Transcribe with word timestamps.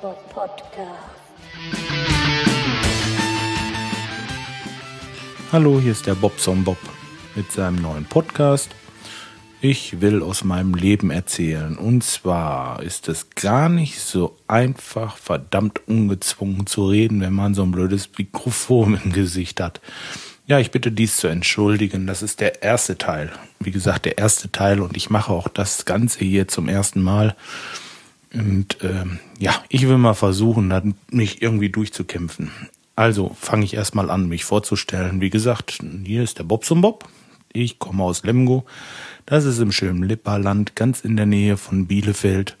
Bob 0.00 0.28
Podcast. 0.28 0.88
Hallo, 5.52 5.78
hier 5.80 5.92
ist 5.92 6.04
der 6.04 6.16
Bobson 6.16 6.64
Bob 6.64 6.78
mit 7.36 7.52
seinem 7.52 7.76
neuen 7.76 8.04
Podcast. 8.04 8.70
Ich 9.60 10.00
will 10.00 10.20
aus 10.20 10.42
meinem 10.42 10.74
Leben 10.74 11.12
erzählen. 11.12 11.78
Und 11.78 12.02
zwar 12.02 12.82
ist 12.82 13.08
es 13.08 13.30
gar 13.30 13.68
nicht 13.68 14.00
so 14.00 14.36
einfach, 14.48 15.16
verdammt 15.16 15.86
ungezwungen 15.86 16.66
zu 16.66 16.88
reden, 16.88 17.20
wenn 17.20 17.32
man 17.32 17.54
so 17.54 17.62
ein 17.62 17.70
blödes 17.70 18.10
Mikrofon 18.18 19.00
im 19.04 19.12
Gesicht 19.12 19.60
hat. 19.60 19.80
Ja, 20.48 20.58
ich 20.58 20.72
bitte 20.72 20.90
dies 20.90 21.18
zu 21.18 21.28
entschuldigen. 21.28 22.08
Das 22.08 22.22
ist 22.22 22.40
der 22.40 22.64
erste 22.64 22.98
Teil. 22.98 23.30
Wie 23.60 23.70
gesagt, 23.70 24.06
der 24.06 24.18
erste 24.18 24.50
Teil 24.50 24.80
und 24.80 24.96
ich 24.96 25.08
mache 25.08 25.32
auch 25.32 25.46
das 25.46 25.84
Ganze 25.84 26.24
hier 26.24 26.48
zum 26.48 26.68
ersten 26.68 27.00
Mal. 27.00 27.36
Und 28.32 28.78
ähm, 28.82 29.18
ja, 29.38 29.54
ich 29.68 29.86
will 29.86 29.98
mal 29.98 30.14
versuchen, 30.14 30.94
mich 31.10 31.42
irgendwie 31.42 31.68
durchzukämpfen. 31.68 32.50
Also 32.96 33.36
fange 33.38 33.64
ich 33.64 33.74
erstmal 33.74 34.10
an, 34.10 34.28
mich 34.28 34.44
vorzustellen. 34.44 35.20
Wie 35.20 35.30
gesagt, 35.30 35.78
hier 36.04 36.22
ist 36.22 36.38
der 36.38 36.44
Bobson 36.44 36.80
Bob. 36.80 37.08
Ich 37.52 37.78
komme 37.78 38.04
aus 38.04 38.22
Lemgo. 38.24 38.64
Das 39.26 39.44
ist 39.44 39.58
im 39.58 39.72
schönen 39.72 40.02
Lipperland, 40.02 40.74
ganz 40.76 41.00
in 41.00 41.16
der 41.16 41.26
Nähe 41.26 41.56
von 41.56 41.86
Bielefeld. 41.86 42.56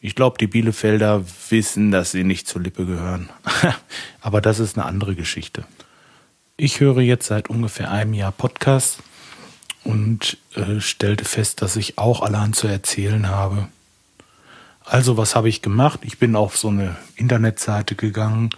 Ich 0.00 0.14
glaube, 0.14 0.38
die 0.38 0.46
Bielefelder 0.46 1.24
wissen, 1.48 1.90
dass 1.90 2.12
sie 2.12 2.24
nicht 2.24 2.46
zur 2.46 2.62
Lippe 2.62 2.86
gehören. 2.86 3.30
Aber 4.20 4.40
das 4.40 4.58
ist 4.58 4.76
eine 4.76 4.86
andere 4.86 5.14
Geschichte. 5.14 5.64
Ich 6.56 6.78
höre 6.78 7.00
jetzt 7.00 7.26
seit 7.26 7.50
ungefähr 7.50 7.90
einem 7.90 8.14
Jahr 8.14 8.30
Podcast 8.30 8.98
und 9.82 10.36
äh, 10.54 10.80
stellte 10.80 11.24
fest, 11.24 11.62
dass 11.62 11.76
ich 11.76 11.98
auch 11.98 12.22
allerhand 12.22 12.54
zu 12.54 12.68
erzählen 12.68 13.28
habe. 13.28 13.68
Also, 14.84 15.16
was 15.16 15.34
habe 15.34 15.48
ich 15.48 15.62
gemacht? 15.62 16.00
Ich 16.02 16.18
bin 16.18 16.36
auf 16.36 16.56
so 16.56 16.68
eine 16.68 16.96
Internetseite 17.16 17.94
gegangen, 17.94 18.50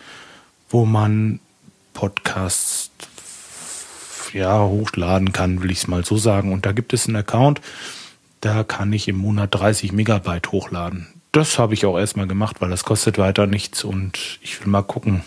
wo 0.68 0.84
man 0.84 1.40
Podcasts 1.94 2.90
ja, 4.32 4.60
hochladen 4.60 5.32
kann, 5.32 5.62
will 5.62 5.70
ich 5.70 5.78
es 5.78 5.86
mal 5.86 6.04
so 6.04 6.16
sagen. 6.16 6.52
Und 6.52 6.66
da 6.66 6.72
gibt 6.72 6.92
es 6.92 7.06
einen 7.06 7.16
Account, 7.16 7.60
da 8.40 8.64
kann 8.64 8.92
ich 8.92 9.08
im 9.08 9.16
Monat 9.16 9.54
30 9.54 9.92
Megabyte 9.92 10.52
hochladen. 10.52 11.06
Das 11.32 11.58
habe 11.58 11.74
ich 11.74 11.86
auch 11.86 11.98
erstmal 11.98 12.26
gemacht, 12.26 12.60
weil 12.60 12.70
das 12.70 12.84
kostet 12.84 13.18
weiter 13.18 13.46
nichts 13.46 13.84
und 13.84 14.38
ich 14.42 14.60
will 14.60 14.68
mal 14.68 14.82
gucken, 14.82 15.22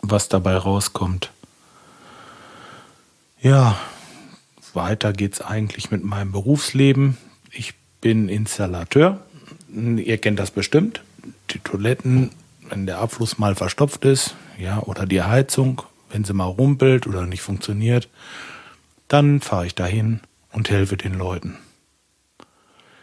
was 0.00 0.28
dabei 0.28 0.56
rauskommt. 0.56 1.30
Ja, 3.40 3.78
weiter 4.74 5.12
geht's 5.12 5.40
eigentlich 5.40 5.90
mit 5.90 6.04
meinem 6.04 6.32
Berufsleben. 6.32 7.16
Ich 7.50 7.74
bin 8.00 8.28
Installateur. 8.28 9.20
Ihr 9.70 10.18
kennt 10.18 10.38
das 10.38 10.50
bestimmt. 10.50 11.02
Die 11.50 11.58
Toiletten, 11.58 12.30
wenn 12.68 12.86
der 12.86 12.98
Abfluss 12.98 13.38
mal 13.38 13.54
verstopft 13.54 14.04
ist, 14.04 14.34
ja, 14.58 14.80
oder 14.82 15.06
die 15.06 15.22
Heizung, 15.22 15.82
wenn 16.10 16.24
sie 16.24 16.32
mal 16.32 16.44
rumpelt 16.44 17.06
oder 17.06 17.26
nicht 17.26 17.42
funktioniert, 17.42 18.08
dann 19.08 19.40
fahre 19.40 19.66
ich 19.66 19.74
dahin 19.74 20.20
und 20.52 20.70
helfe 20.70 20.96
den 20.96 21.14
Leuten. 21.14 21.56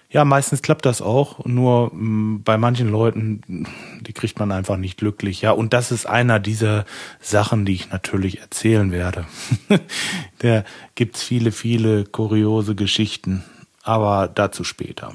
Ja, 0.10 0.24
meistens 0.24 0.62
klappt 0.62 0.86
das 0.86 1.02
auch, 1.02 1.46
nur 1.46 1.94
mm, 1.94 2.44
bei 2.44 2.58
manchen 2.58 2.88
Leuten, 2.88 3.68
die 4.00 4.14
kriegt 4.14 4.40
man 4.40 4.52
einfach 4.52 4.78
nicht 4.78 4.98
glücklich. 4.98 5.42
Ja, 5.42 5.52
und 5.52 5.74
das 5.74 5.92
ist 5.92 6.06
einer 6.06 6.40
dieser 6.40 6.86
Sachen, 7.20 7.66
die 7.66 7.74
ich 7.74 7.90
natürlich 7.90 8.40
erzählen 8.40 8.94
werde. 8.94 9.26
da 10.40 10.64
gibt's 10.94 11.22
viele, 11.22 11.52
viele 11.52 12.06
kuriose 12.06 12.76
Geschichten, 12.76 13.44
aber 13.86 14.28
dazu 14.28 14.64
später. 14.64 15.14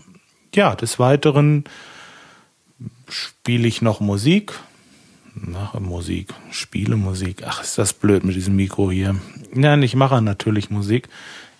Ja, 0.55 0.75
des 0.75 0.99
Weiteren 0.99 1.65
spiele 3.09 3.69
ich 3.69 3.83
noch 3.83 4.01
Musik, 4.01 4.53
mache 5.35 5.81
Musik, 5.81 6.33
spiele 6.51 6.97
Musik. 6.97 7.43
Ach, 7.47 7.63
ist 7.63 7.77
das 7.77 7.93
blöd 7.93 8.25
mit 8.25 8.37
diesem 8.37 8.57
Mikro 8.57 8.91
hier. 8.91 9.17
Nein, 9.53 9.83
ich 9.83 9.95
mache 9.95 10.23
natürlich 10.23 10.71
Musik. 10.71 11.09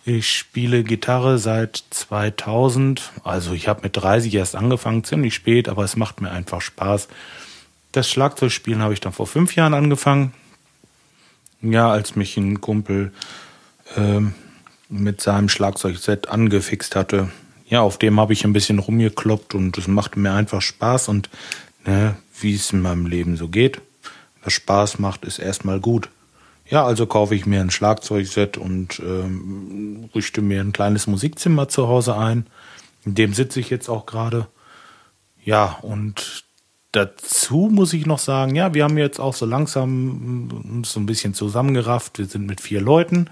Ich 0.05 0.33
spiele 0.33 0.83
Gitarre 0.83 1.39
seit 1.39 1.85
2000. 1.91 3.13
Also 3.23 3.53
ich 3.53 3.69
habe 3.69 3.83
mit 3.83 3.97
30 3.97 4.35
erst 4.35 4.57
angefangen, 4.57 5.05
ziemlich 5.05 5.35
spät, 5.35 5.69
aber 5.69 5.85
es 5.85 5.97
macht 5.97 6.21
mir 6.21 6.31
einfach 6.31 6.61
Spaß. 6.61 7.09
Das 7.93 8.09
Schlagzeugspielen 8.09 8.83
habe 8.83 8.95
ich 8.95 9.01
dann 9.01 9.13
vor 9.13 9.27
fünf 9.27 9.55
Jahren 9.57 9.75
angefangen. 9.75 10.33
Ja, 11.61 11.91
als 11.91 12.17
mich 12.17 12.37
ein 12.37 12.61
Kumpel 12.61 13.13
äh, 13.97 14.21
mit 14.91 15.21
seinem 15.21 15.49
Schlagzeugset 15.49 16.29
angefixt 16.29 16.97
hatte. 16.97 17.31
Ja, 17.67 17.83
auf 17.83 17.99
dem 17.99 18.19
habe 18.19 18.33
ich 18.33 18.45
ein 18.45 18.53
bisschen 18.53 18.81
rumgekloppt 18.81 19.55
und 19.55 19.79
es 19.79 19.87
machte 19.87 20.19
mir 20.19 20.33
einfach 20.33 20.61
Spaß 20.61 21.09
und 21.09 21.31
ne, 21.87 22.17
wie 22.41 22.55
es 22.55 22.73
in 22.73 22.83
meinem 22.83 23.07
Leben 23.07 23.37
so 23.37 23.49
geht. 23.49 23.81
Was 24.43 24.55
Spaß 24.55 24.99
macht, 24.99 25.25
ist 25.25 25.39
erstmal 25.39 25.81
gut. 25.81 26.09
Ja, 26.67 26.85
also 26.85 27.07
kaufe 27.07 27.35
ich 27.35 27.47
mir 27.47 27.61
ein 27.61 27.71
Schlagzeugset 27.71 28.57
und 28.57 29.01
ähm, 29.01 30.09
richte 30.15 30.41
mir 30.41 30.61
ein 30.61 30.73
kleines 30.73 31.07
Musikzimmer 31.07 31.69
zu 31.69 31.89
Hause 31.89 32.17
ein. 32.17 32.47
In 33.05 33.15
dem 33.15 33.35
sitze 33.35 33.61
ich 33.61 33.71
jetzt 33.71 33.89
auch 33.89 34.07
gerade. 34.07 34.47
Ja, 35.45 35.79
und 35.83 36.45
dazu 36.93 37.69
muss 37.73 37.93
ich 37.93 38.07
noch 38.07 38.19
sagen, 38.19 38.55
ja, 38.55 38.75
wir 38.75 38.85
haben 38.85 38.99
jetzt 38.99 39.21
auch 39.21 39.35
so 39.35 39.47
langsam 39.47 40.63
uns 40.65 40.93
so 40.93 41.01
ein 41.01 41.07
bisschen 41.07 41.35
zusammengerafft. 41.35 42.19
Wir 42.19 42.27
sind 42.27 42.47
mit 42.47 42.61
vier 42.61 42.81
Leuten, 42.81 43.29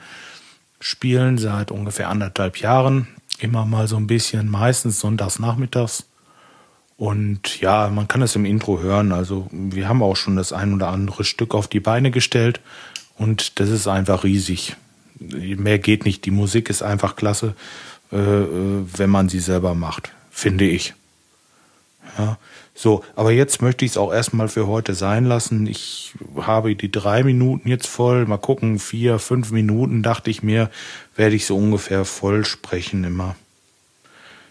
spielen 0.80 1.38
seit 1.38 1.70
ungefähr 1.70 2.08
anderthalb 2.08 2.58
Jahren. 2.58 3.08
Immer 3.40 3.64
mal 3.64 3.88
so 3.88 3.96
ein 3.96 4.06
bisschen, 4.06 4.48
meistens 4.48 5.00
sonntags 5.00 5.38
nachmittags. 5.38 6.04
Und 6.96 7.60
ja, 7.60 7.88
man 7.88 8.08
kann 8.08 8.22
es 8.22 8.34
im 8.34 8.44
Intro 8.44 8.80
hören. 8.80 9.12
Also 9.12 9.48
wir 9.52 9.88
haben 9.88 10.02
auch 10.02 10.16
schon 10.16 10.36
das 10.36 10.52
ein 10.52 10.74
oder 10.74 10.88
andere 10.88 11.24
Stück 11.24 11.54
auf 11.54 11.68
die 11.68 11.80
Beine 11.80 12.10
gestellt. 12.10 12.60
Und 13.16 13.60
das 13.60 13.68
ist 13.68 13.86
einfach 13.86 14.24
riesig. 14.24 14.76
Mehr 15.18 15.78
geht 15.78 16.04
nicht. 16.04 16.24
Die 16.24 16.30
Musik 16.30 16.70
ist 16.70 16.82
einfach 16.82 17.16
klasse, 17.16 17.54
äh, 18.12 18.16
äh, 18.16 18.84
wenn 18.96 19.10
man 19.10 19.28
sie 19.28 19.40
selber 19.40 19.74
macht, 19.74 20.12
finde 20.30 20.64
ich. 20.64 20.94
Ja, 22.16 22.38
so, 22.74 23.04
aber 23.16 23.32
jetzt 23.32 23.60
möchte 23.60 23.84
ich 23.84 23.92
es 23.92 23.96
auch 23.96 24.12
erstmal 24.12 24.48
für 24.48 24.66
heute 24.66 24.94
sein 24.94 25.24
lassen. 25.24 25.66
Ich 25.66 26.14
habe 26.46 26.74
die 26.74 26.90
drei 26.90 27.22
Minuten 27.22 27.68
jetzt 27.68 27.86
voll. 27.86 28.26
Mal 28.26 28.38
gucken, 28.38 28.78
vier, 28.78 29.18
fünf 29.18 29.50
Minuten, 29.50 30.02
dachte 30.02 30.30
ich 30.30 30.42
mir, 30.42 30.70
werde 31.16 31.36
ich 31.36 31.46
so 31.46 31.56
ungefähr 31.56 32.04
voll 32.04 32.44
sprechen 32.44 33.04
immer. 33.04 33.36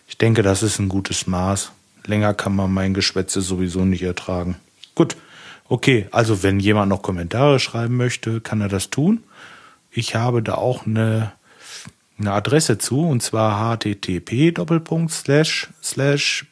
Ich 0.07 0.17
denke, 0.17 0.41
das 0.41 0.63
ist 0.63 0.79
ein 0.79 0.89
gutes 0.89 1.27
Maß. 1.27 1.71
Länger 2.05 2.33
kann 2.33 2.55
man 2.55 2.73
mein 2.73 2.93
Geschwätze 2.93 3.41
sowieso 3.41 3.83
nicht 3.83 4.03
ertragen. 4.03 4.55
Gut, 4.95 5.17
Okay, 5.69 6.07
also 6.11 6.43
wenn 6.43 6.61
jemand 6.61 6.89
noch 6.89 7.01
Kommentare 7.01 7.59
schreiben 7.59 7.97
möchte, 7.97 8.39
kann 8.39 8.61
er 8.61 8.69
das 8.69 8.89
tun. 8.89 9.21
Ich 9.91 10.15
habe 10.15 10.41
da 10.41 10.55
auch 10.55 10.85
eine, 10.85 11.33
eine 12.17 12.31
Adresse 12.31 12.77
zu, 12.77 13.05
und 13.05 13.21
zwar 13.21 13.77
http 13.77 14.53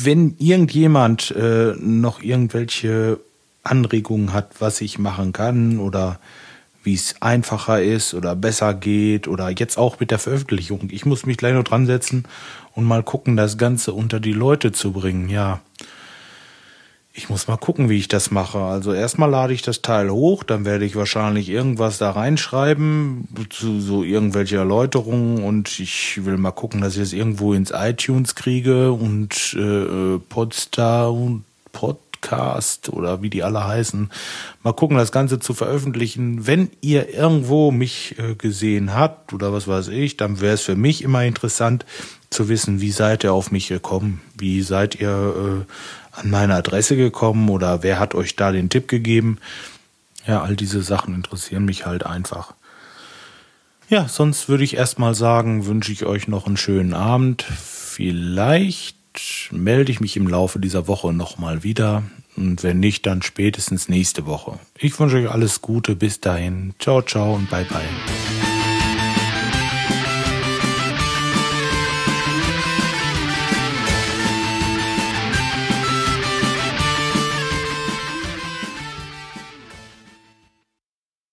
wenn 0.04 0.36
irgendjemand 0.38 1.32
äh, 1.32 1.74
noch 1.80 2.22
irgendwelche 2.22 3.20
Anregungen 3.64 4.34
hat, 4.34 4.52
was 4.60 4.82
ich 4.82 5.00
machen 5.00 5.34
kann 5.34 5.80
oder 5.80 6.20
wie 6.84 6.94
es 6.94 7.22
einfacher 7.22 7.82
ist 7.82 8.14
oder 8.14 8.36
besser 8.36 8.74
geht 8.74 9.28
oder 9.28 9.50
jetzt 9.50 9.78
auch 9.78 10.00
mit 10.00 10.12
der 10.12 10.20
Veröffentlichung. 10.20 10.90
Ich 10.92 11.06
muss 11.06 11.26
mich 11.26 11.38
gleich 11.38 11.54
noch 11.54 11.64
dran 11.64 11.86
setzen 11.86 12.26
und 12.74 12.86
mal 12.86 13.04
gucken, 13.04 13.36
das 13.36 13.58
Ganze 13.58 13.94
unter 13.94 14.20
die 14.20 14.34
Leute 14.34 14.72
zu 14.72 14.94
bringen. 14.94 15.28
Ja, 15.28 15.60
ich 17.18 17.30
muss 17.30 17.48
mal 17.48 17.58
gucken, 17.58 17.90
wie 17.90 17.98
ich 17.98 18.08
das 18.08 18.30
mache. 18.30 18.60
Also 18.60 18.94
erstmal 18.94 19.32
lade 19.32 19.52
ich 19.52 19.64
das 19.64 19.82
Teil 19.82 20.12
hoch, 20.12 20.44
dann 20.44 20.66
werde 20.66 20.86
ich 20.86 20.96
wahrscheinlich 20.96 21.50
irgendwas 21.50 21.98
da 21.98 22.12
reinschreiben 22.12 23.28
zu 23.50 23.82
so 23.82 24.04
irgendwelche 24.04 24.58
Erläuterungen 24.58 25.44
und 25.44 25.80
ich 25.80 26.24
will 26.26 26.38
mal 26.38 26.52
gucken, 26.52 26.80
dass 26.80 26.96
ich 26.96 27.02
es 27.02 27.14
irgendwo 27.14 27.54
ins 27.54 27.72
iTunes 27.72 28.36
kriege 28.36 28.92
und 28.92 29.56
äh, 29.56 30.20
Podstar 30.30 31.12
und 31.12 31.44
Podcast 31.72 32.90
oder 32.90 33.24
wie 33.24 33.32
die 33.32 33.44
alle 33.44 33.66
heißen. 33.66 34.12
Mal 34.62 34.74
gucken, 34.74 34.98
das 34.98 35.12
Ganze 35.12 35.40
zu 35.40 35.56
veröffentlichen. 35.56 36.46
Wenn 36.46 36.70
ihr 36.82 37.16
irgendwo 37.16 37.72
mich 37.72 38.16
äh, 38.20 38.36
gesehen 38.36 38.94
habt 38.94 39.34
oder 39.34 39.52
was 39.52 39.68
weiß 39.68 39.88
ich, 39.88 40.18
dann 40.18 40.40
wäre 40.40 40.54
es 40.54 40.62
für 40.62 40.76
mich 40.76 41.04
immer 41.04 41.26
interessant 41.26 41.84
zu 42.30 42.48
wissen, 42.48 42.80
wie 42.80 42.92
seid 42.92 43.24
ihr 43.24 43.34
auf 43.34 43.52
mich 43.52 43.70
gekommen? 43.70 44.22
Wie 44.38 44.62
seid 44.62 45.00
ihr 45.00 45.66
äh, 45.66 45.72
an 46.18 46.30
meine 46.30 46.56
Adresse 46.56 46.96
gekommen 46.96 47.50
oder 47.50 47.84
wer 47.84 48.00
hat 48.00 48.16
euch 48.16 48.36
da 48.36 48.52
den 48.52 48.70
Tipp 48.70 48.88
gegeben? 48.88 49.40
Ja, 50.26 50.42
all 50.42 50.56
diese 50.56 50.82
Sachen 50.82 51.16
interessieren 51.16 51.66
mich 51.66 51.86
halt 51.86 52.06
einfach. 52.06 52.54
Ja, 53.90 54.08
sonst 54.10 54.50
würde 54.50 54.66
ich 54.66 54.76
erstmal 54.76 55.16
sagen, 55.16 55.66
wünsche 55.66 55.94
ich 55.94 56.06
euch 56.06 56.28
noch 56.28 56.46
einen 56.46 56.58
schönen 56.58 56.94
Abend. 56.94 57.44
Vielleicht 57.44 58.98
melde 59.52 59.92
ich 59.92 60.02
mich 60.02 60.18
im 60.18 60.28
Laufe 60.28 60.60
dieser 60.60 60.88
Woche 60.88 61.14
nochmal 61.14 61.64
wieder. 61.64 62.04
Und 62.36 62.64
wenn 62.64 62.80
nicht, 62.80 63.06
dann 63.06 63.22
spätestens 63.22 63.88
nächste 63.88 64.26
Woche. 64.26 64.60
Ich 64.78 65.00
wünsche 65.00 65.18
euch 65.18 65.32
alles 65.32 65.62
Gute. 65.62 65.96
Bis 65.96 66.20
dahin. 66.20 66.74
Ciao, 66.80 67.02
ciao 67.02 67.34
und 67.34 67.50
bye, 67.50 67.66
bye. 67.66 68.27